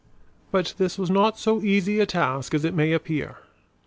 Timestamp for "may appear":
2.73-3.37